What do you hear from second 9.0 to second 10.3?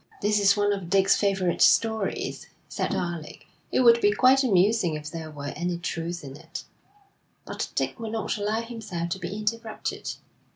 to be interrupted.